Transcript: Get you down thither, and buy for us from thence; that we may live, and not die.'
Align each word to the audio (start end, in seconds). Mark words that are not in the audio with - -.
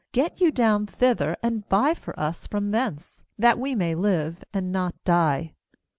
Get 0.13 0.41
you 0.41 0.49
down 0.49 0.87
thither, 0.87 1.37
and 1.43 1.69
buy 1.69 1.93
for 1.93 2.19
us 2.19 2.47
from 2.47 2.71
thence; 2.71 3.23
that 3.37 3.59
we 3.59 3.75
may 3.75 3.93
live, 3.93 4.43
and 4.51 4.71
not 4.71 4.95
die.' 5.03 5.53